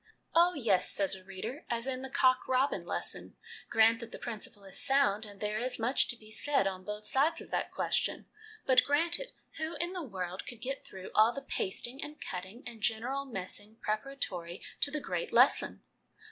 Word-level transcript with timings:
"Oh, 0.35 0.55
yes," 0.55 0.89
says 0.89 1.13
a 1.13 1.23
reader," 1.23 1.63
as 1.69 1.85
in 1.85 2.01
the' 2.01 2.09
Cock 2.21 2.47
Robin' 2.47 2.83
lesson; 2.87 3.35
grant 3.69 3.99
that 3.99 4.11
the 4.11 4.17
principle 4.17 4.63
is 4.63 4.79
sound 4.79 5.27
and 5.27 5.39
there 5.39 5.59
is 5.59 5.77
much 5.77 6.07
to 6.07 6.15
be 6.17 6.31
said 6.31 6.65
on 6.65 6.83
both 6.83 7.05
sides 7.05 7.39
of 7.39 7.51
that 7.51 7.69
question 7.71 8.25
but 8.65 8.83
grant 8.83 9.19
it, 9.19 9.31
who 9.59 9.75
in 9.75 9.93
the 9.93 10.01
world 10.01 10.47
could 10.47 10.59
get 10.59 10.83
through 10.83 11.11
all 11.13 11.31
the 11.33 11.39
pasting 11.43 12.03
and 12.03 12.19
cutting 12.19 12.63
and 12.65 12.81
general 12.81 13.25
messing 13.25 13.75
prepara 13.87 14.19
tory 14.19 14.63
to 14.79 14.89
the 14.89 14.99
great 14.99 15.31
lesson 15.31 15.83